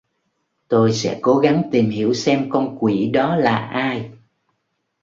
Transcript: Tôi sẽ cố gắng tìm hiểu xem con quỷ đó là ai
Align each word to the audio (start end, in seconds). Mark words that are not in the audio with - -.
Tôi 0.67 0.93
sẽ 0.93 1.19
cố 1.21 1.37
gắng 1.37 1.61
tìm 1.71 1.89
hiểu 1.89 2.13
xem 2.13 2.49
con 2.49 2.77
quỷ 2.79 3.07
đó 3.13 3.35
là 3.35 3.55
ai 3.65 4.11